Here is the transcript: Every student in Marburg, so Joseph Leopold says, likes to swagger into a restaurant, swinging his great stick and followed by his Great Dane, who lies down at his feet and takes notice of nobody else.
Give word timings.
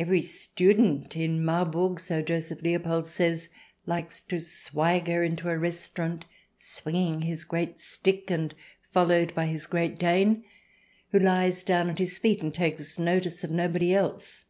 Every 0.00 0.20
student 0.22 1.16
in 1.16 1.44
Marburg, 1.44 2.00
so 2.00 2.22
Joseph 2.22 2.60
Leopold 2.60 3.06
says, 3.06 3.48
likes 3.86 4.20
to 4.22 4.40
swagger 4.40 5.22
into 5.22 5.48
a 5.48 5.56
restaurant, 5.56 6.24
swinging 6.56 7.22
his 7.22 7.44
great 7.44 7.78
stick 7.78 8.32
and 8.32 8.52
followed 8.90 9.32
by 9.32 9.46
his 9.46 9.66
Great 9.66 9.96
Dane, 9.96 10.42
who 11.12 11.20
lies 11.20 11.62
down 11.62 11.88
at 11.88 11.98
his 12.00 12.18
feet 12.18 12.42
and 12.42 12.52
takes 12.52 12.98
notice 12.98 13.44
of 13.44 13.52
nobody 13.52 13.94
else. 13.94 14.44